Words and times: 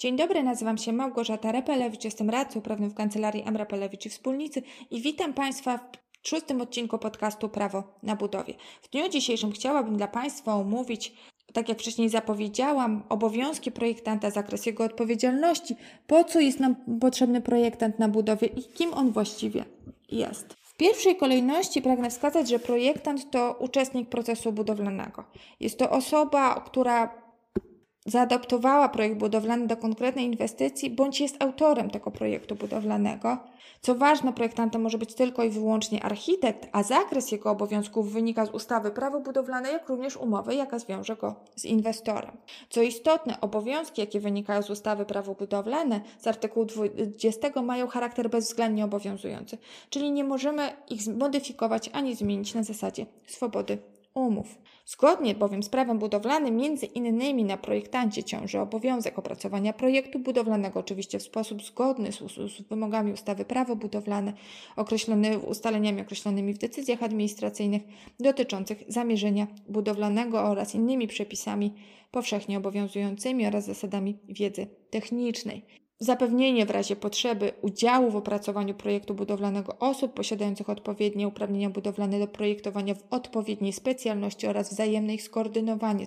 Dzień 0.00 0.16
dobry, 0.16 0.42
nazywam 0.42 0.78
się 0.78 0.92
Małgorzata 0.92 1.52
Repelewicz, 1.52 2.04
jestem 2.04 2.30
radcą 2.30 2.60
prawnym 2.60 2.90
w 2.90 2.94
kancelarii 2.94 3.42
M. 3.46 3.56
Repelewicz 3.56 4.06
i 4.06 4.08
Wspólnicy 4.10 4.62
i 4.90 5.00
witam 5.00 5.34
Państwa 5.34 5.78
w 6.22 6.28
szóstym 6.28 6.60
odcinku 6.60 6.98
podcastu 6.98 7.48
Prawo 7.48 7.82
na 8.02 8.16
budowie. 8.16 8.54
W 8.82 8.90
dniu 8.90 9.08
dzisiejszym 9.08 9.52
chciałabym 9.52 9.96
dla 9.96 10.08
Państwa 10.08 10.54
omówić, 10.54 11.12
tak 11.52 11.68
jak 11.68 11.78
wcześniej 11.78 12.08
zapowiedziałam, 12.08 13.02
obowiązki 13.08 13.72
projektanta, 13.72 14.30
zakres 14.30 14.66
jego 14.66 14.84
odpowiedzialności, 14.84 15.76
po 16.06 16.24
co 16.24 16.40
jest 16.40 16.60
nam 16.60 16.76
potrzebny 17.00 17.40
projektant 17.40 17.98
na 17.98 18.08
budowie 18.08 18.46
i 18.46 18.62
kim 18.62 18.94
on 18.94 19.12
właściwie 19.12 19.64
jest. 20.08 20.54
W 20.62 20.76
pierwszej 20.76 21.16
kolejności 21.16 21.82
pragnę 21.82 22.10
wskazać, 22.10 22.48
że 22.48 22.58
projektant 22.58 23.30
to 23.30 23.56
uczestnik 23.58 24.08
procesu 24.08 24.52
budowlanego. 24.52 25.24
Jest 25.60 25.78
to 25.78 25.90
osoba, 25.90 26.60
która 26.60 27.19
zaadaptowała 28.06 28.88
projekt 28.88 29.16
budowlany 29.16 29.66
do 29.66 29.76
konkretnej 29.76 30.24
inwestycji, 30.24 30.90
bądź 30.90 31.20
jest 31.20 31.42
autorem 31.42 31.90
tego 31.90 32.10
projektu 32.10 32.54
budowlanego. 32.54 33.38
Co 33.80 33.94
ważne, 33.94 34.32
projektantem 34.32 34.82
może 34.82 34.98
być 34.98 35.14
tylko 35.14 35.44
i 35.44 35.50
wyłącznie 35.50 36.02
architekt, 36.02 36.68
a 36.72 36.82
zakres 36.82 37.32
jego 37.32 37.50
obowiązków 37.50 38.12
wynika 38.12 38.46
z 38.46 38.50
ustawy 38.50 38.90
prawo 38.90 39.20
budowlane, 39.20 39.72
jak 39.72 39.88
również 39.88 40.16
umowy, 40.16 40.54
jaka 40.54 40.78
zwiąże 40.78 41.16
go 41.16 41.34
z 41.56 41.64
inwestorem. 41.64 42.36
Co 42.70 42.82
istotne, 42.82 43.40
obowiązki, 43.40 44.00
jakie 44.00 44.20
wynikają 44.20 44.62
z 44.62 44.70
ustawy 44.70 45.04
prawo 45.04 45.34
budowlane 45.34 46.00
z 46.18 46.26
artykułu 46.26 46.66
20 46.66 47.62
mają 47.62 47.86
charakter 47.86 48.30
bezwzględnie 48.30 48.84
obowiązujący, 48.84 49.58
czyli 49.90 50.12
nie 50.12 50.24
możemy 50.24 50.72
ich 50.88 51.02
zmodyfikować 51.02 51.90
ani 51.92 52.14
zmienić 52.14 52.54
na 52.54 52.62
zasadzie 52.62 53.06
swobody 53.26 53.78
umów. 54.14 54.58
Zgodnie 54.86 55.34
bowiem 55.34 55.62
z 55.62 55.68
prawem 55.68 55.98
budowlanym, 55.98 56.56
między 56.56 56.86
innymi 56.86 57.44
na 57.44 57.56
projektancie 57.56 58.24
ciąży 58.24 58.60
obowiązek 58.60 59.18
opracowania 59.18 59.72
projektu 59.72 60.18
budowlanego, 60.18 60.80
oczywiście 60.80 61.18
w 61.18 61.22
sposób 61.22 61.62
zgodny 61.62 62.12
z, 62.12 62.18
z 62.18 62.62
wymogami 62.68 63.12
ustawy 63.12 63.44
prawo 63.44 63.76
budowlane, 63.76 64.32
określony, 64.76 65.38
ustaleniami 65.38 66.00
określonymi 66.00 66.54
w 66.54 66.58
decyzjach 66.58 67.02
administracyjnych 67.02 67.82
dotyczących 68.20 68.84
zamierzenia 68.88 69.46
budowlanego 69.68 70.42
oraz 70.42 70.74
innymi 70.74 71.08
przepisami 71.08 71.74
powszechnie 72.10 72.58
obowiązującymi 72.58 73.46
oraz 73.46 73.66
zasadami 73.66 74.18
wiedzy 74.28 74.66
technicznej 74.90 75.79
zapewnienie 76.00 76.66
w 76.66 76.70
razie 76.70 76.96
potrzeby 76.96 77.52
udziału 77.62 78.10
w 78.10 78.16
opracowaniu 78.16 78.74
projektu 78.74 79.14
budowlanego 79.14 79.76
osób 79.78 80.14
posiadających 80.14 80.70
odpowiednie 80.70 81.28
uprawnienia 81.28 81.70
budowlane 81.70 82.18
do 82.18 82.26
projektowania 82.26 82.94
w 82.94 83.04
odpowiedniej 83.10 83.72
specjalności 83.72 84.46
oraz 84.46 84.70
wzajemne 84.70 85.14
ich 85.14 85.22
skoordynowanie 85.22 86.06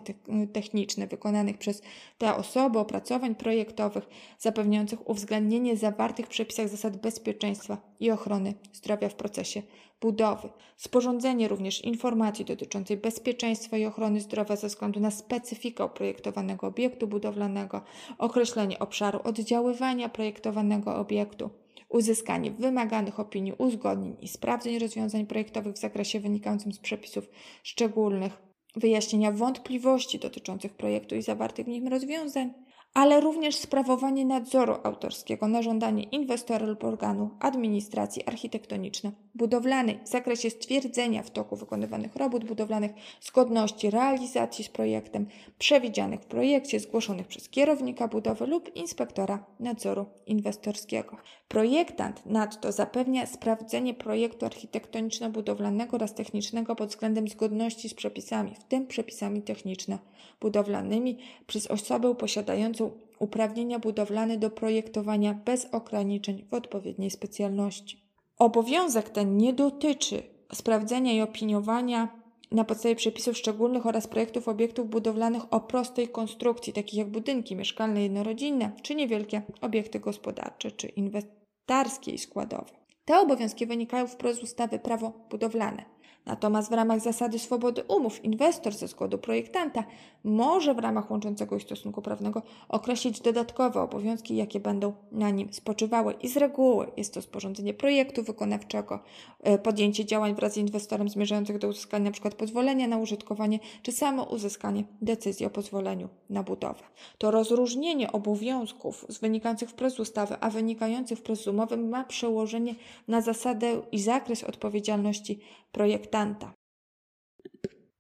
techniczne 0.54 1.08
wykonanych 1.08 1.58
przez 1.58 1.82
te 2.18 2.36
osoby 2.36 2.80
opracowań 2.80 3.36
projektowych 3.36 4.08
zapewniających 4.40 5.10
uwzględnienie 5.10 5.78
zawartych 5.78 6.26
w 6.26 6.30
przepisach 6.30 6.70
zasad 6.70 6.98
bezpieczeństwa 6.98 7.78
i 8.00 8.12
ochrony 8.12 8.54
zdrowia 8.74 9.10
w 9.10 9.16
procesie 9.16 9.62
budowy. 10.04 10.50
Sporządzenie 10.78 11.48
również 11.48 11.84
informacji 11.84 12.46
dotyczącej 12.46 12.98
bezpieczeństwa 12.98 13.78
i 13.78 13.86
ochrony 13.86 14.22
zdrowia 14.22 14.56
ze 14.56 14.68
względu 14.68 15.00
na 15.00 15.12
specyfikę 15.12 15.90
projektowanego 15.90 16.68
obiektu 16.68 17.08
budowlanego, 17.08 17.82
określenie 18.18 18.80
obszaru 18.80 19.20
oddziaływania 19.24 20.10
projektowanego 20.10 20.96
obiektu, 20.96 21.50
uzyskanie 21.90 22.52
wymaganych 22.52 23.20
opinii, 23.20 23.54
uzgodnień 23.58 24.16
i 24.22 24.28
sprawdzeń 24.28 24.80
rozwiązań 24.80 25.26
projektowych 25.26 25.76
w 25.76 25.80
zakresie 25.80 26.20
wynikającym 26.20 26.74
z 26.74 26.80
przepisów 26.80 27.30
szczególnych, 27.64 28.38
wyjaśnienia 28.76 29.32
wątpliwości 29.32 30.20
dotyczących 30.20 30.74
projektu 30.74 31.16
i 31.16 31.22
zawartych 31.22 31.66
w 31.66 31.70
nim 31.70 31.88
rozwiązań, 31.88 32.54
ale 32.94 33.20
również 33.20 33.56
sprawowanie 33.56 34.26
nadzoru 34.26 34.76
autorskiego 34.84 35.48
na 35.48 35.62
żądanie 35.62 36.04
inwestora 36.04 36.66
lub 36.66 36.84
organu 36.84 37.30
administracji 37.40 38.24
architektoniczno-budowlanej 38.26 40.04
w 40.04 40.08
zakresie 40.08 40.50
stwierdzenia 40.50 41.24
w 41.24 41.32
toku 41.32 41.56
wykonywanych 41.56 42.16
robót 42.16 42.46
budowlanych 42.46 42.92
zgodności 43.22 43.90
realizacji 43.90 44.66
z 44.66 44.70
projektem 44.70 45.28
przewidzianych 45.60 46.22
w 46.22 46.26
projekcie 46.26 46.80
zgłoszonych 46.80 47.28
przez 47.28 47.50
kierownika 47.50 48.08
budowy 48.08 48.48
lub 48.48 48.76
inspektora 48.76 49.46
nadzoru 49.60 50.06
inwestorskiego. 50.26 51.18
Projektant 51.48 52.26
nadto 52.26 52.72
zapewnia 52.72 53.26
sprawdzenie 53.26 53.94
projektu 53.94 54.46
architektoniczno-budowlanego 54.46 55.96
oraz 55.96 56.14
technicznego 56.14 56.76
pod 56.76 56.90
względem 56.90 57.28
zgodności 57.28 57.90
z 57.90 57.94
przepisami, 57.94 58.56
w 58.56 58.64
tym 58.64 58.88
przepisami 58.88 59.42
techniczno-budowlanymi 59.42 61.18
przez 61.48 61.68
osobę 61.68 62.16
posiadającą 62.16 62.83
uprawnienia 63.24 63.80
budowlane 63.80 64.38
do 64.38 64.50
projektowania 64.50 65.34
bez 65.34 65.68
ograniczeń 65.72 66.46
w 66.52 66.54
odpowiedniej 66.54 67.12
specjalności. 67.12 68.04
Obowiązek 68.40 69.10
ten 69.10 69.38
nie 69.38 69.54
dotyczy 69.54 70.24
sprawdzenia 70.54 71.14
i 71.14 71.22
opiniowania 71.22 72.24
na 72.52 72.64
podstawie 72.64 72.96
przepisów 72.96 73.38
szczególnych 73.38 73.86
oraz 73.86 74.08
projektów 74.08 74.48
obiektów 74.48 74.90
budowlanych 74.90 75.54
o 75.54 75.60
prostej 75.60 76.08
konstrukcji, 76.08 76.74
takich 76.74 77.00
jak 77.00 77.10
budynki 77.10 77.56
mieszkalne 77.56 78.04
jednorodzinne, 78.04 78.72
czy 78.82 78.96
niewielkie 78.96 79.42
obiekty 79.62 80.00
gospodarcze, 80.00 80.72
czy 80.72 80.88
inwestarskie 80.88 82.12
i 82.12 82.18
składowe. 82.18 82.72
Te 83.06 83.20
obowiązki 83.20 83.66
wynikają 83.66 84.08
wprost 84.08 84.40
z 84.40 84.44
ustawy 84.44 84.80
prawo 84.80 85.14
budowlane. 85.30 85.93
Natomiast 86.26 86.70
w 86.70 86.74
ramach 86.74 87.00
zasady 87.00 87.40
swobody 87.40 87.84
umów 87.84 88.26
inwestor 88.26 88.74
ze 88.74 88.88
zgody 88.88 89.18
projektanta 89.18 89.84
może 90.24 90.74
w 90.74 90.80
ramach 90.80 91.12
łączącego 91.12 91.56
ich 91.56 91.64
stosunku 91.64 92.02
prawnego 92.02 92.42
określić 92.70 93.20
dodatkowe 93.20 93.82
obowiązki, 93.82 94.36
jakie 94.36 94.60
będą 94.60 94.94
na 95.12 95.30
nim 95.30 95.54
spoczywały. 95.54 96.14
I 96.14 96.28
z 96.28 96.38
reguły 96.38 96.92
jest 96.98 97.14
to 97.14 97.22
sporządzenie 97.22 97.74
projektu 97.74 98.24
wykonawczego, 98.24 99.00
e, 99.40 99.58
podjęcie 99.58 100.06
działań 100.06 100.36
wraz 100.36 100.54
z 100.54 100.58
inwestorem 100.58 101.10
zmierzających 101.10 101.58
do 101.58 101.68
uzyskania 101.68 102.06
np. 102.06 102.30
pozwolenia 102.30 102.88
na 102.88 102.98
użytkowanie, 102.98 103.60
czy 103.82 103.92
samo 103.92 104.24
uzyskanie 104.24 104.84
decyzji 105.02 105.46
o 105.46 105.50
pozwoleniu 105.50 106.10
na 106.30 106.44
budowę. 106.44 106.84
To 107.18 107.32
rozróżnienie 107.32 108.12
obowiązków 108.12 109.06
wynikających 109.22 109.70
wprost 109.70 109.96
z 109.96 110.00
ustawy, 110.00 110.36
a 110.40 110.50
wynikających 110.50 111.20
wprost 111.20 111.44
z 111.44 111.48
umowy 111.48 111.78
ma 111.78 112.04
przełożenie 112.04 112.76
na 113.08 113.22
zasadę 113.22 113.82
i 113.92 114.00
zakres 114.00 114.44
odpowiedzialności 114.44 115.40
projektanta. 115.72 116.13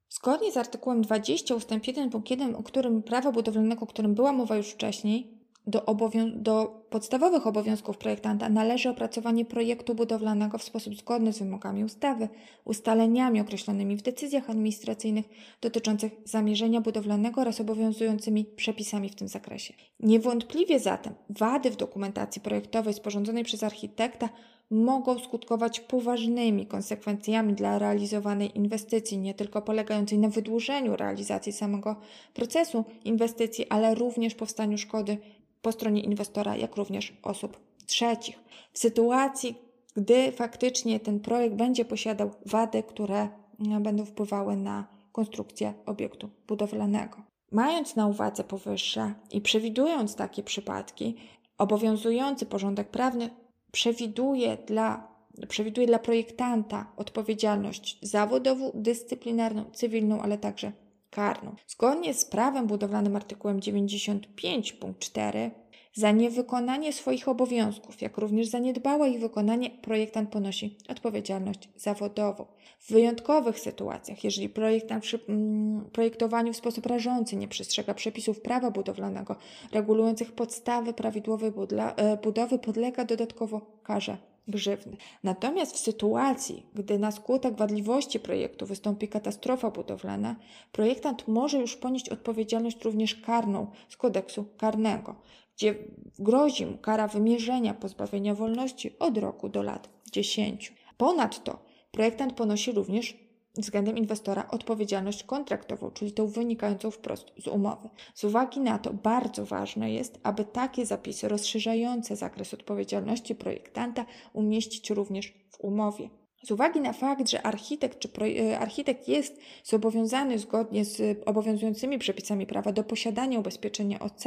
Zgodnie 0.09 0.51
z 0.51 0.57
artykułem 0.57 1.01
20 1.01 1.55
ust. 1.55 1.71
1 1.87 2.09
punkt 2.09 2.29
1, 2.29 2.55
o 2.55 2.63
którym 2.63 3.03
prawa 3.03 3.31
budowlanego, 3.31 3.81
o 3.81 3.87
którym 3.87 4.15
była 4.15 4.33
mowa 4.33 4.55
już 4.55 4.69
wcześniej, 4.69 5.43
do, 5.67 5.97
do 6.35 6.85
podstawowych 6.89 7.47
obowiązków 7.47 7.97
projektanta 7.97 8.49
należy 8.49 8.89
opracowanie 8.89 9.45
projektu 9.45 9.95
budowlanego 9.95 10.57
w 10.57 10.63
sposób 10.63 10.95
zgodny 10.95 11.33
z 11.33 11.39
wymogami 11.39 11.83
ustawy, 11.83 12.29
ustaleniami 12.65 13.41
określonymi 13.41 13.95
w 13.95 14.01
decyzjach 14.01 14.49
administracyjnych 14.49 15.25
dotyczących 15.61 16.11
zamierzenia 16.25 16.81
budowlanego 16.81 17.41
oraz 17.41 17.61
obowiązującymi 17.61 18.45
przepisami 18.45 19.09
w 19.09 19.15
tym 19.15 19.27
zakresie. 19.27 19.73
Niewątpliwie 19.99 20.79
zatem 20.79 21.13
wady 21.29 21.71
w 21.71 21.75
dokumentacji 21.75 22.41
projektowej 22.41 22.93
sporządzonej 22.93 23.43
przez 23.43 23.63
architekta 23.63 24.29
mogą 24.71 25.19
skutkować 25.19 25.79
poważnymi 25.79 26.65
konsekwencjami 26.65 27.53
dla 27.53 27.79
realizowanej 27.79 28.57
inwestycji, 28.57 29.17
nie 29.17 29.33
tylko 29.33 29.61
polegającej 29.61 30.17
na 30.17 30.29
wydłużeniu 30.29 30.95
realizacji 30.95 31.53
samego 31.53 31.95
procesu 32.33 32.85
inwestycji, 33.05 33.69
ale 33.69 33.95
również 33.95 34.35
powstaniu 34.35 34.77
szkody 34.77 35.17
po 35.61 35.71
stronie 35.71 36.01
inwestora, 36.01 36.55
jak 36.55 36.75
również 36.75 37.13
osób 37.23 37.59
trzecich. 37.85 38.39
W 38.73 38.79
sytuacji, 38.79 39.55
gdy 39.95 40.31
faktycznie 40.31 40.99
ten 40.99 41.19
projekt 41.19 41.55
będzie 41.55 41.85
posiadał 41.85 42.31
wady, 42.45 42.83
które 42.83 43.29
no, 43.59 43.79
będą 43.79 44.05
wpływały 44.05 44.55
na 44.55 44.87
konstrukcję 45.11 45.73
obiektu 45.85 46.29
budowlanego. 46.47 47.17
Mając 47.51 47.95
na 47.95 48.07
uwadze 48.07 48.43
powyższe 48.43 49.13
i 49.31 49.41
przewidując 49.41 50.15
takie 50.15 50.43
przypadki, 50.43 51.15
obowiązujący 51.57 52.45
porządek 52.45 52.89
prawny 52.89 53.29
przewiduje 53.73 54.57
dla, 54.67 55.07
przewiduje 55.47 55.87
dla 55.87 55.99
projektanta 55.99 56.93
odpowiedzialność 56.97 57.99
zawodową, 58.01 58.71
dyscyplinarną, 58.73 59.65
cywilną, 59.73 60.21
ale 60.21 60.37
także 60.37 60.71
karną. 61.09 61.55
Zgodnie 61.67 62.13
z 62.13 62.25
prawem 62.25 62.67
budowlanym 62.67 63.15
artykułem 63.15 63.61
95 63.61 64.73
punkt 64.73 64.99
4 64.99 65.51
za 65.93 66.11
niewykonanie 66.11 66.93
swoich 66.93 67.27
obowiązków, 67.27 68.01
jak 68.01 68.17
również 68.17 68.47
za 68.47 68.59
niedbałe 68.59 69.09
ich 69.09 69.19
wykonanie, 69.19 69.69
projektant 69.69 70.29
ponosi 70.29 70.77
odpowiedzialność 70.89 71.69
zawodową. 71.75 72.45
W 72.79 72.91
wyjątkowych 72.91 73.59
sytuacjach, 73.59 74.23
jeżeli 74.23 74.49
projektant 74.49 75.03
przy 75.03 75.19
mm, 75.29 75.89
projektowaniu 75.91 76.53
w 76.53 76.57
sposób 76.57 76.85
rażący 76.85 77.35
nie 77.35 77.47
przestrzega 77.47 77.93
przepisów 77.93 78.41
prawa 78.41 78.71
budowlanego 78.71 79.35
regulujących 79.71 80.31
podstawy 80.31 80.93
prawidłowej 80.93 81.51
e, 81.95 82.17
budowy, 82.17 82.59
podlega 82.59 83.05
dodatkowo 83.05 83.61
karze 83.83 84.17
grzywny. 84.47 84.97
Natomiast 85.23 85.75
w 85.75 85.79
sytuacji, 85.79 86.65
gdy 86.75 86.99
na 86.99 87.11
skutek 87.11 87.55
wadliwości 87.55 88.19
projektu 88.19 88.65
wystąpi 88.65 89.07
katastrofa 89.07 89.71
budowlana, 89.71 90.35
projektant 90.71 91.27
może 91.27 91.57
już 91.57 91.75
ponieść 91.75 92.09
odpowiedzialność 92.09 92.83
również 92.83 93.15
karną 93.15 93.67
z 93.89 93.97
kodeksu 93.97 94.45
karnego, 94.57 95.15
gdzie 95.55 95.75
grozi 96.19 96.65
mu 96.65 96.77
kara 96.77 97.07
wymierzenia 97.07 97.73
pozbawienia 97.73 98.35
wolności 98.35 98.99
od 98.99 99.17
roku 99.17 99.49
do 99.49 99.63
lat 99.63 99.89
10. 100.11 100.73
Ponadto 100.97 101.59
projektant 101.91 102.33
ponosi 102.33 102.71
również 102.71 103.17
względem 103.57 103.97
inwestora 103.97 104.47
odpowiedzialność 104.47 105.23
kontraktową, 105.23 105.91
czyli 105.91 106.11
tą 106.11 106.27
wynikającą 106.27 106.91
wprost 106.91 107.31
z 107.37 107.47
umowy. 107.47 107.89
Z 108.13 108.23
uwagi 108.23 108.59
na 108.59 108.79
to 108.79 108.93
bardzo 108.93 109.45
ważne 109.45 109.91
jest, 109.91 110.19
aby 110.23 110.45
takie 110.45 110.85
zapisy 110.85 111.27
rozszerzające 111.27 112.15
zakres 112.15 112.53
odpowiedzialności 112.53 113.35
projektanta 113.35 114.05
umieścić 114.33 114.89
również 114.89 115.33
w 115.49 115.59
umowie. 115.59 116.09
Z 116.43 116.51
uwagi 116.51 116.81
na 116.81 116.93
fakt, 116.93 117.29
że 117.29 117.41
architekt, 117.41 117.99
czy 117.99 118.09
e, 118.39 118.59
architekt 118.59 119.07
jest 119.07 119.39
zobowiązany 119.63 120.39
zgodnie 120.39 120.85
z 120.85 121.19
obowiązującymi 121.25 121.99
przepisami 121.99 122.45
prawa 122.45 122.71
do 122.71 122.83
posiadania 122.83 123.39
ubezpieczenia 123.39 123.99
OC 123.99 124.23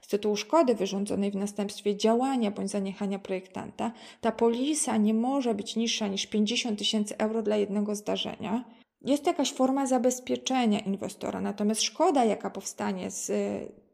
z 0.00 0.08
tytułu 0.08 0.36
szkody 0.36 0.74
wyrządzonej 0.74 1.30
w 1.30 1.36
następstwie 1.36 1.96
działania 1.96 2.50
bądź 2.50 2.70
zaniechania 2.70 3.18
projektanta, 3.18 3.92
ta 4.20 4.32
polisa 4.32 4.96
nie 4.96 5.14
może 5.14 5.54
być 5.54 5.76
niższa 5.76 6.08
niż 6.08 6.26
50 6.26 6.78
tysięcy 6.78 7.18
euro 7.18 7.42
dla 7.42 7.56
jednego 7.56 7.94
zdarzenia. 7.94 8.64
Jest 9.00 9.26
jakaś 9.26 9.52
forma 9.52 9.86
zabezpieczenia 9.86 10.78
inwestora, 10.78 11.40
natomiast 11.40 11.82
szkoda, 11.82 12.24
jaka 12.24 12.50
powstanie 12.50 13.10
z 13.10 13.32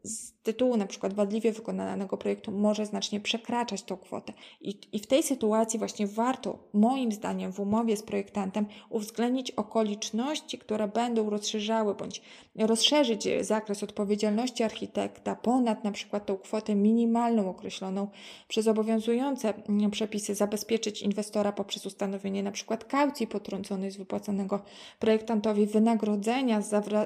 z 0.06 0.32
tytułu 0.46 0.76
przykład 0.86 1.14
wadliwie 1.14 1.52
wykonanego 1.52 2.16
projektu 2.16 2.52
może 2.52 2.86
znacznie 2.86 3.20
przekraczać 3.20 3.82
tą 3.82 3.96
kwotę. 3.96 4.32
I, 4.60 4.78
I 4.92 4.98
w 4.98 5.06
tej 5.06 5.22
sytuacji 5.22 5.78
właśnie 5.78 6.06
warto, 6.06 6.58
moim 6.72 7.12
zdaniem, 7.12 7.52
w 7.52 7.60
umowie 7.60 7.96
z 7.96 8.02
projektantem 8.02 8.66
uwzględnić 8.90 9.50
okoliczności, 9.50 10.58
które 10.58 10.88
będą 10.88 11.30
rozszerzały 11.30 11.94
bądź 11.94 12.22
rozszerzyć 12.56 13.28
zakres 13.40 13.82
odpowiedzialności 13.82 14.62
architekta 14.62 15.36
ponad 15.36 15.84
na 15.84 15.92
przykład 15.92 16.26
tą 16.26 16.36
kwotę 16.36 16.74
minimalną 16.74 17.50
określoną 17.50 18.08
przez 18.48 18.68
obowiązujące 18.68 19.54
przepisy, 19.90 20.34
zabezpieczyć 20.34 21.02
inwestora 21.02 21.52
poprzez 21.52 21.86
ustanowienie 21.86 22.42
przykład 22.50 22.84
kaucji 22.84 23.26
potrąconej 23.26 23.90
z 23.90 23.96
wypłaconego 23.96 24.62
projektantowi 24.98 25.66
wynagrodzenia 25.66 26.62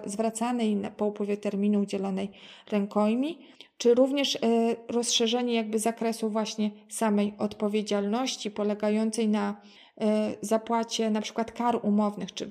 zwracanej 0.07 0.77
po 0.97 1.07
upływie 1.07 1.37
terminu 1.37 1.81
udzielonej 1.81 2.31
ręką 2.71 3.07
czy 3.79 3.95
również 3.95 4.37
e, 4.37 4.39
rozszerzenie 4.89 5.55
jakby 5.55 5.79
zakresu 5.79 6.31
właśnie 6.31 6.71
samej 6.89 7.35
odpowiedzialności 7.39 8.51
polegającej 8.51 9.29
na 9.29 9.61
e, 10.01 10.35
zapłacie 10.41 11.11
na 11.11 11.21
przykład 11.21 11.53
kar 11.53 11.81
umownych, 11.83 12.35
czy 12.35 12.51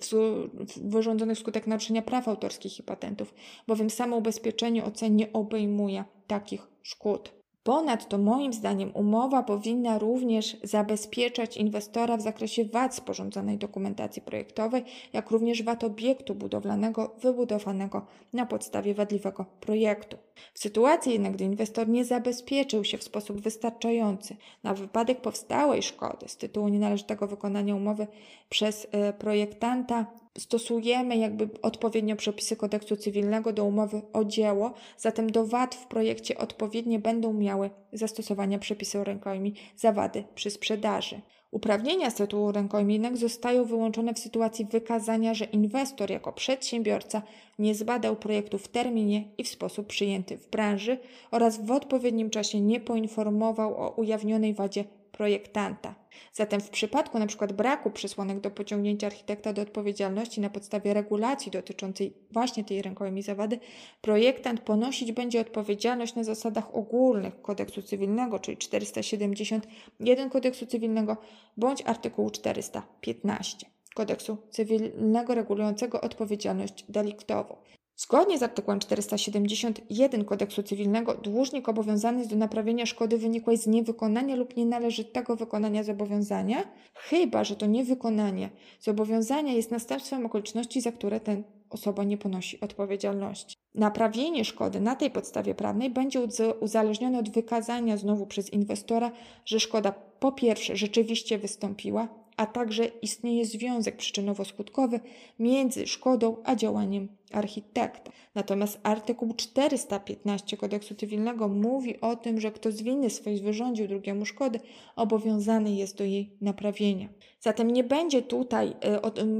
wyrządzonych 0.77 1.37
wskutek 1.37 1.67
naruszenia 1.67 2.01
praw 2.01 2.27
autorskich 2.27 2.79
i 2.79 2.83
patentów, 2.83 3.33
bowiem 3.67 3.89
samo 3.89 4.17
ubezpieczenie 4.17 4.85
OC 4.85 5.01
nie 5.09 5.33
obejmuje 5.33 6.03
takich 6.27 6.67
szkód. 6.81 7.38
Ponadto, 7.69 8.17
moim 8.17 8.53
zdaniem, 8.53 8.91
umowa 8.93 9.43
powinna 9.43 9.99
również 9.99 10.57
zabezpieczać 10.63 11.57
inwestora 11.57 12.17
w 12.17 12.21
zakresie 12.21 12.65
wad 12.65 12.95
sporządzonej 12.95 13.57
dokumentacji 13.57 14.21
projektowej, 14.21 14.83
jak 15.13 15.31
również 15.31 15.63
wad 15.63 15.83
obiektu 15.83 16.35
budowlanego 16.35 17.15
wybudowanego 17.21 18.05
na 18.33 18.45
podstawie 18.45 18.93
wadliwego 18.93 19.45
projektu. 19.59 20.17
W 20.53 20.59
sytuacji 20.59 21.13
jednak, 21.13 21.33
gdy 21.33 21.43
inwestor 21.43 21.89
nie 21.89 22.05
zabezpieczył 22.05 22.83
się 22.83 22.97
w 22.97 23.03
sposób 23.03 23.41
wystarczający 23.41 24.35
na 24.63 24.73
wypadek 24.73 25.21
powstałej 25.21 25.83
szkody 25.83 26.27
z 26.27 26.37
tytułu 26.37 26.67
nienależytego 26.67 27.27
wykonania 27.27 27.75
umowy 27.75 28.07
przez 28.49 28.87
e, 28.91 29.13
projektanta, 29.13 30.05
stosujemy 30.37 31.17
jakby 31.17 31.49
odpowiednio 31.61 32.15
przepisy 32.15 32.55
kodeksu 32.55 32.95
cywilnego 32.95 33.53
do 33.53 33.65
umowy 33.65 34.01
o 34.13 34.25
dzieło, 34.25 34.73
zatem 34.97 35.31
do 35.31 35.45
wad 35.45 35.75
w 35.75 35.87
projekcie 35.87 36.37
odpowiednie 36.37 36.99
będą 36.99 37.33
miały 37.33 37.69
zastosowania 37.93 38.59
przepisy 38.59 38.99
o 38.99 39.03
rękojmi 39.03 39.53
za 39.75 39.91
wady 39.91 40.23
przy 40.35 40.49
sprzedaży. 40.49 41.21
Uprawnienia 41.51 42.09
z 42.09 42.15
tytułu 42.15 42.51
rękojminek 42.51 43.17
zostają 43.17 43.65
wyłączone 43.65 44.13
w 44.13 44.19
sytuacji 44.19 44.65
wykazania, 44.65 45.33
że 45.33 45.45
inwestor 45.45 46.11
jako 46.11 46.33
przedsiębiorca 46.33 47.21
nie 47.59 47.75
zbadał 47.75 48.15
projektu 48.15 48.57
w 48.57 48.67
terminie 48.67 49.23
i 49.37 49.43
w 49.43 49.49
sposób 49.49 49.87
przyjęty 49.87 50.37
w 50.37 50.49
branży 50.49 50.97
oraz 51.31 51.65
w 51.65 51.71
odpowiednim 51.71 52.29
czasie 52.29 52.61
nie 52.61 52.79
poinformował 52.79 53.77
o 53.77 53.89
ujawnionej 53.89 54.53
wadzie 54.53 54.83
projektanta. 55.19 55.95
Zatem 56.33 56.61
w 56.61 56.69
przypadku 56.69 57.17
np. 57.17 57.47
braku 57.47 57.91
przesłanek 57.91 58.39
do 58.39 58.51
pociągnięcia 58.51 59.07
architekta 59.07 59.53
do 59.53 59.61
odpowiedzialności 59.61 60.41
na 60.41 60.49
podstawie 60.49 60.93
regulacji 60.93 61.51
dotyczącej 61.51 62.13
właśnie 62.31 62.63
tej 62.63 62.81
rękojmi 62.81 63.23
zawady, 63.23 63.59
projektant 64.01 64.61
ponosić 64.61 65.11
będzie 65.11 65.41
odpowiedzialność 65.41 66.15
na 66.15 66.23
zasadach 66.23 66.75
ogólnych 66.75 67.41
kodeksu 67.41 67.81
cywilnego, 67.81 68.39
czyli 68.39 68.57
471 68.57 70.29
kodeksu 70.29 70.65
cywilnego 70.65 71.17
bądź 71.57 71.83
artykułu 71.85 72.29
415 72.29 73.67
kodeksu 73.95 74.37
cywilnego 74.49 75.35
regulującego 75.35 76.01
odpowiedzialność 76.01 76.85
deliktową. 76.89 77.55
Zgodnie 77.99 78.37
z 78.37 78.43
artykułem 78.43 78.79
471 78.79 80.25
Kodeksu 80.25 80.63
Cywilnego 80.63 81.13
dłużnik 81.13 81.69
obowiązany 81.69 82.17
jest 82.17 82.29
do 82.29 82.35
naprawienia 82.35 82.85
szkody 82.85 83.17
wynikłej 83.17 83.57
z 83.57 83.67
niewykonania 83.67 84.35
lub 84.35 84.57
nienależytego 84.57 85.35
wykonania 85.35 85.83
zobowiązania, 85.83 86.63
chyba 86.93 87.43
że 87.43 87.55
to 87.55 87.65
niewykonanie 87.65 88.49
zobowiązania 88.79 89.53
jest 89.53 89.71
następstwem 89.71 90.25
okoliczności, 90.25 90.81
za 90.81 90.91
które 90.91 91.19
ten 91.19 91.43
osoba 91.69 92.03
nie 92.03 92.17
ponosi 92.17 92.59
odpowiedzialności. 92.59 93.55
Naprawienie 93.75 94.45
szkody 94.45 94.79
na 94.79 94.95
tej 94.95 95.11
podstawie 95.11 95.55
prawnej 95.55 95.89
będzie 95.89 96.21
uzależnione 96.59 97.19
od 97.19 97.29
wykazania 97.29 97.97
znowu 97.97 98.25
przez 98.25 98.53
inwestora, 98.53 99.11
że 99.45 99.59
szkoda 99.59 99.91
po 100.19 100.31
pierwsze 100.31 100.75
rzeczywiście 100.75 101.37
wystąpiła, 101.37 102.07
a 102.39 102.45
także 102.45 102.85
istnieje 102.85 103.45
związek 103.45 103.97
przyczynowo-skutkowy 103.97 104.99
między 105.39 105.87
szkodą 105.87 106.37
a 106.43 106.55
działaniem 106.55 107.07
architekta. 107.31 108.11
Natomiast 108.35 108.79
artykuł 108.83 109.33
415 109.33 110.57
kodeksu 110.57 110.95
cywilnego 110.95 111.47
mówi 111.47 112.01
o 112.01 112.15
tym, 112.15 112.39
że 112.39 112.51
kto 112.51 112.71
z 112.71 112.81
winy 112.81 113.09
swojej 113.09 113.41
wyrządził 113.41 113.87
drugiemu 113.87 114.25
szkody, 114.25 114.59
obowiązany 114.95 115.71
jest 115.71 115.97
do 115.97 116.03
jej 116.03 116.37
naprawienia. 116.41 117.09
Zatem 117.39 117.71
nie 117.71 117.83
będzie 117.83 118.21
tutaj 118.21 118.75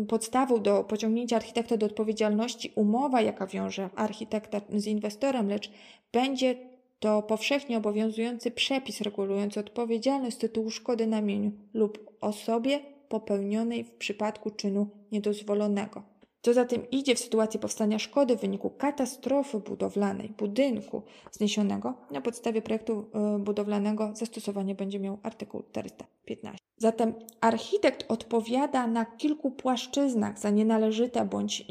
y, 0.01 0.05
podstawą 0.05 0.61
do 0.61 0.83
pociągnięcia 0.83 1.35
architekta 1.35 1.77
do 1.77 1.85
odpowiedzialności 1.85 2.71
umowa, 2.75 3.21
jaka 3.21 3.47
wiąże 3.47 3.89
architekta 3.95 4.61
z 4.75 4.87
inwestorem, 4.87 5.49
lecz 5.49 5.71
będzie 6.11 6.55
to 6.99 7.21
powszechnie 7.21 7.77
obowiązujący 7.77 8.51
przepis 8.51 9.01
regulujący 9.01 9.59
odpowiedzialność 9.59 10.35
z 10.35 10.39
tytułu 10.39 10.69
szkody 10.69 11.07
na 11.07 11.21
mieniu 11.21 11.51
lub 11.73 12.17
osobie 12.21 12.79
popełnionej 13.09 13.83
w 13.83 13.91
przypadku 13.91 14.51
czynu 14.51 14.87
niedozwolonego. 15.11 16.03
Co 16.41 16.53
za 16.53 16.65
tym 16.65 16.89
idzie 16.89 17.15
w 17.15 17.19
sytuacji 17.19 17.59
powstania 17.59 17.99
szkody 17.99 18.37
w 18.37 18.41
wyniku 18.41 18.69
katastrofy 18.69 19.59
budowlanej 19.59 20.29
budynku 20.29 21.01
zniesionego, 21.31 21.93
na 22.11 22.21
podstawie 22.21 22.61
projektu 22.61 23.05
e, 23.13 23.39
budowlanego 23.39 24.11
zastosowanie 24.13 24.75
będzie 24.75 24.99
miał 24.99 25.17
artykuł 25.23 25.63
415. 25.71 26.59
Zatem 26.77 27.13
architekt 27.41 28.11
odpowiada 28.11 28.87
na 28.87 29.05
kilku 29.05 29.51
płaszczyznach 29.51 30.39
za 30.39 30.49
nienależyte 30.49 31.25
bądź, 31.25 31.65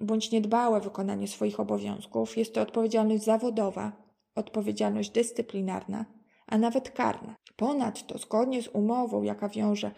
bądź 0.00 0.30
niedbałe 0.30 0.80
wykonanie 0.80 1.28
swoich 1.28 1.60
obowiązków. 1.60 2.36
Jest 2.36 2.54
to 2.54 2.60
odpowiedzialność 2.60 3.24
zawodowa, 3.24 3.92
odpowiedzialność 4.36 5.10
dyscyplinarna, 5.10 6.04
a 6.46 6.58
nawet 6.58 6.90
karna. 6.90 7.34
Ponadto, 7.56 8.18
zgodnie 8.18 8.62
z 8.62 8.68
umową, 8.68 9.22
jaka 9.22 9.48
wiąże 9.48 9.90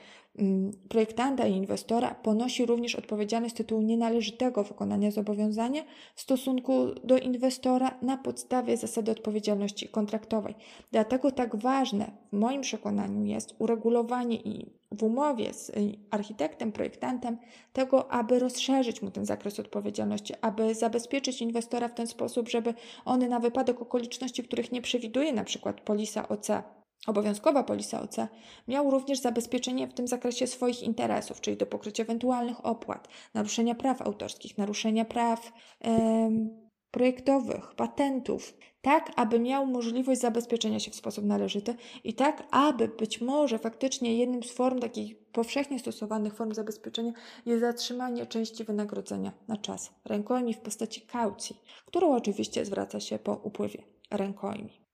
projektanta 0.88 1.46
i 1.46 1.52
inwestora, 1.52 2.14
ponosi 2.14 2.66
również 2.66 2.94
odpowiedzialność 2.94 3.54
z 3.54 3.56
tytułu 3.56 3.82
nienależytego 3.82 4.64
wykonania 4.64 5.10
zobowiązania 5.10 5.82
w 6.14 6.20
stosunku 6.20 6.86
do 7.04 7.18
inwestora 7.18 7.98
na 8.02 8.16
podstawie 8.16 8.76
zasady 8.76 9.10
odpowiedzialności 9.10 9.88
kontraktowej. 9.88 10.54
Dlatego 10.92 11.30
tak 11.30 11.56
ważne 11.56 12.10
w 12.32 12.36
moim 12.36 12.60
przekonaniu 12.60 13.24
jest 13.24 13.54
uregulowanie 13.58 14.36
i 14.36 14.78
w 14.92 15.02
umowie 15.02 15.52
z 15.54 15.72
architektem, 16.10 16.72
projektantem 16.72 17.38
tego, 17.72 18.12
aby 18.12 18.38
rozszerzyć 18.38 19.02
mu 19.02 19.10
ten 19.10 19.26
zakres 19.26 19.60
odpowiedzialności, 19.60 20.34
aby 20.40 20.74
zabezpieczyć 20.74 21.42
inwestora 21.42 21.88
w 21.88 21.94
ten 21.94 22.06
sposób, 22.06 22.48
żeby 22.48 22.74
on 23.04 23.28
na 23.28 23.40
wypadek 23.40 23.82
okoliczności, 23.82 24.42
których 24.42 24.72
nie 24.72 24.82
przewiduje 24.82 25.32
na 25.32 25.44
przykład 25.44 25.80
polisa 25.80 26.28
OC, 26.28 26.48
obowiązkowa 27.08 27.62
polisa 27.62 28.02
OC, 28.02 28.16
miał 28.68 28.90
również 28.90 29.20
zabezpieczenie 29.20 29.86
w 29.88 29.94
tym 29.94 30.08
zakresie 30.08 30.46
swoich 30.46 30.82
interesów, 30.82 31.40
czyli 31.40 31.56
do 31.56 31.66
pokrycia 31.66 32.02
ewentualnych 32.02 32.66
opłat, 32.66 33.08
naruszenia 33.34 33.74
praw 33.74 34.02
autorskich, 34.02 34.58
naruszenia 34.58 35.04
praw 35.04 35.52
projektowych, 36.90 37.74
patentów, 37.74 38.54
tak 38.80 39.12
aby 39.16 39.40
miał 39.40 39.66
możliwość 39.66 40.20
zabezpieczenia 40.20 40.80
się 40.80 40.90
w 40.90 40.94
sposób 40.94 41.24
należyty 41.24 41.74
i 42.04 42.14
tak 42.14 42.46
aby 42.50 42.88
być 42.88 43.20
może 43.20 43.58
faktycznie 43.58 44.16
jednym 44.16 44.42
z 44.42 44.52
form 44.52 44.80
takich 44.80 45.18
powszechnie 45.32 45.78
stosowanych 45.78 46.34
form 46.34 46.54
zabezpieczenia 46.54 47.12
jest 47.46 47.60
zatrzymanie 47.60 48.26
części 48.26 48.64
wynagrodzenia 48.64 49.32
na 49.48 49.56
czas 49.56 49.90
rękojmi 50.04 50.54
w 50.54 50.60
postaci 50.60 51.00
kaucji, 51.00 51.56
którą 51.86 52.16
oczywiście 52.16 52.64
zwraca 52.64 53.00
się 53.00 53.18
po 53.18 53.32
upływie 53.32 53.82
rękojmi. 54.10 54.87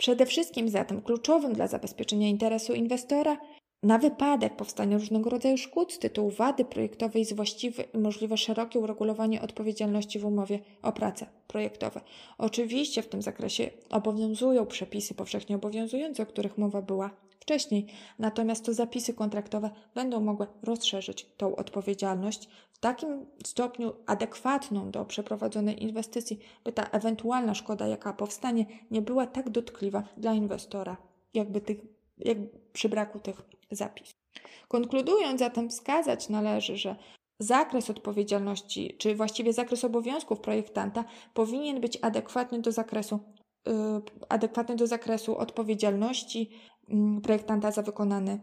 Przede 0.00 0.26
wszystkim 0.26 0.68
zatem 0.68 1.02
kluczowym 1.02 1.52
dla 1.52 1.66
zabezpieczenia 1.66 2.28
interesu 2.28 2.74
inwestora 2.74 3.36
na 3.82 3.98
wypadek 3.98 4.56
powstania 4.56 4.98
różnego 4.98 5.30
rodzaju 5.30 5.58
szkód 5.58 5.92
z 5.92 5.98
tytułu 5.98 6.30
wady 6.30 6.64
projektowej 6.64 7.20
jest 7.20 7.36
właściwe 7.36 7.82
i 7.82 7.98
możliwe 7.98 8.36
szerokie 8.36 8.78
uregulowanie 8.78 9.42
odpowiedzialności 9.42 10.18
w 10.18 10.24
umowie 10.24 10.60
o 10.82 10.92
pracę 10.92 11.26
projektowe. 11.46 12.00
Oczywiście 12.38 13.02
w 13.02 13.08
tym 13.08 13.22
zakresie 13.22 13.70
obowiązują 13.90 14.66
przepisy 14.66 15.14
powszechnie 15.14 15.56
obowiązujące, 15.56 16.22
o 16.22 16.26
których 16.26 16.58
mowa 16.58 16.82
była 16.82 17.10
wcześniej, 17.40 17.86
natomiast 18.18 18.64
to 18.64 18.74
zapisy 18.74 19.14
kontraktowe 19.14 19.70
będą 19.94 20.20
mogły 20.20 20.46
rozszerzyć 20.62 21.26
tą 21.36 21.56
odpowiedzialność 21.56 22.48
w 22.72 22.78
takim 22.78 23.26
stopniu 23.46 23.92
adekwatną 24.06 24.90
do 24.90 25.04
przeprowadzonej 25.04 25.82
inwestycji, 25.82 26.38
by 26.64 26.72
ta 26.72 26.82
ewentualna 26.82 27.54
szkoda, 27.54 27.86
jaka 27.86 28.12
powstanie, 28.12 28.66
nie 28.90 29.02
była 29.02 29.26
tak 29.26 29.50
dotkliwa 29.50 30.02
dla 30.16 30.34
inwestora, 30.34 30.96
jakby 31.34 31.60
tych, 31.60 31.78
jak 32.24 32.38
przy 32.72 32.88
braku 32.88 33.20
tych 33.20 33.42
zapisów. 33.70 34.14
Konkludując 34.68 35.40
zatem, 35.40 35.70
wskazać 35.70 36.28
należy, 36.28 36.76
że 36.76 36.96
zakres 37.38 37.90
odpowiedzialności, 37.90 38.96
czy 38.98 39.14
właściwie 39.14 39.52
zakres 39.52 39.84
obowiązków 39.84 40.40
projektanta 40.40 41.04
powinien 41.34 41.80
być 41.80 41.98
adekwatny 42.02 42.60
do 42.60 42.72
zakresu, 42.72 43.20
yy, 43.66 43.72
adekwatny 44.28 44.76
do 44.76 44.86
zakresu 44.86 45.38
odpowiedzialności 45.38 46.50
yy, 46.88 47.20
projektanta 47.22 47.70
za 47.70 47.82
wykonany 47.82 48.40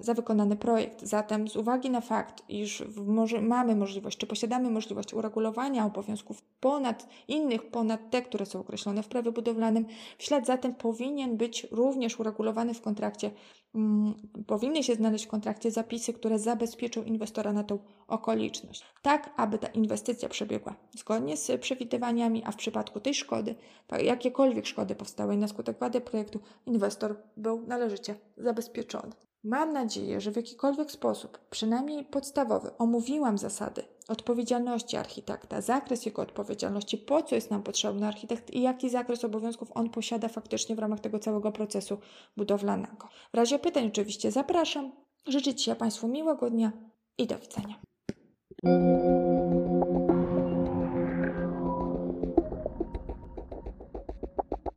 za 0.00 0.14
wykonany 0.14 0.56
projekt. 0.56 1.02
Zatem 1.02 1.48
z 1.48 1.56
uwagi 1.56 1.90
na 1.90 2.00
fakt, 2.00 2.42
iż 2.48 2.84
może, 3.06 3.40
mamy 3.40 3.76
możliwość, 3.76 4.18
czy 4.18 4.26
posiadamy 4.26 4.70
możliwość 4.70 5.14
uregulowania 5.14 5.86
obowiązków 5.86 6.42
ponad 6.60 7.08
innych, 7.28 7.70
ponad 7.70 8.10
te, 8.10 8.22
które 8.22 8.46
są 8.46 8.60
określone 8.60 9.02
w 9.02 9.08
prawie 9.08 9.32
budowlanym, 9.32 9.86
w 10.18 10.22
ślad 10.22 10.46
zatem 10.46 10.74
powinien 10.74 11.36
być 11.36 11.66
również 11.70 12.20
uregulowany 12.20 12.74
w 12.74 12.80
kontrakcie, 12.80 13.30
um, 13.74 14.14
powinny 14.46 14.82
się 14.82 14.94
znaleźć 14.94 15.24
w 15.24 15.28
kontrakcie 15.28 15.70
zapisy, 15.70 16.12
które 16.12 16.38
zabezpieczą 16.38 17.02
inwestora 17.02 17.52
na 17.52 17.64
tą 17.64 17.78
okoliczność, 18.08 18.84
tak 19.02 19.34
aby 19.36 19.58
ta 19.58 19.68
inwestycja 19.68 20.28
przebiegła 20.28 20.74
zgodnie 20.96 21.36
z 21.36 21.60
przewidywaniami, 21.60 22.42
a 22.44 22.52
w 22.52 22.56
przypadku 22.56 23.00
tej 23.00 23.14
szkody, 23.14 23.54
jakiekolwiek 24.02 24.66
szkody 24.66 24.94
powstałej 24.94 25.38
na 25.38 25.48
skutek 25.48 25.78
wady 25.78 26.00
projektu, 26.00 26.40
inwestor 26.66 27.16
był 27.36 27.66
należycie 27.66 28.14
zabezpieczony. 28.36 29.12
Mam 29.44 29.72
nadzieję, 29.72 30.20
że 30.20 30.30
w 30.30 30.36
jakikolwiek 30.36 30.90
sposób, 30.90 31.38
przynajmniej 31.50 32.04
podstawowy, 32.04 32.70
omówiłam 32.78 33.38
zasady 33.38 33.82
odpowiedzialności 34.08 34.96
architekta, 34.96 35.60
zakres 35.60 36.06
jego 36.06 36.22
odpowiedzialności, 36.22 36.98
po 36.98 37.22
co 37.22 37.34
jest 37.34 37.50
nam 37.50 37.62
potrzebny 37.62 38.06
architekt 38.06 38.50
i 38.50 38.62
jaki 38.62 38.90
zakres 38.90 39.24
obowiązków 39.24 39.72
on 39.74 39.90
posiada 39.90 40.28
faktycznie 40.28 40.76
w 40.76 40.78
ramach 40.78 41.00
tego 41.00 41.18
całego 41.18 41.52
procesu 41.52 41.98
budowlanego. 42.36 43.08
W 43.32 43.36
razie 43.36 43.58
pytań 43.58 43.86
oczywiście 43.86 44.30
zapraszam. 44.30 44.92
Życzę 45.26 45.54
Ci 45.54 45.74
Państwu 45.74 46.08
miłego 46.08 46.50
dnia 46.50 46.72
i 47.18 47.26
do 47.26 47.38
widzenia. 47.38 47.74